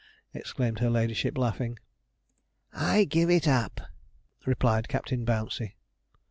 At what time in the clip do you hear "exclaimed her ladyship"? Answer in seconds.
0.33-1.37